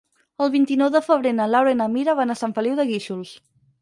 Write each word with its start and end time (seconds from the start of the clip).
El 0.45 0.47
vint-i-nou 0.53 0.89
de 0.95 1.01
febrer 1.09 1.33
na 1.39 1.47
Laura 1.55 1.73
i 1.75 1.79
na 1.83 1.89
Mira 1.97 2.17
van 2.21 2.35
a 2.35 2.37
Sant 2.41 2.57
Feliu 2.59 2.79
de 2.81 2.87
Guíxols. 2.93 3.37